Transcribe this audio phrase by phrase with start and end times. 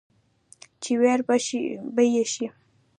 [0.81, 1.19] چې وېر
[1.95, 2.47] به يې شي،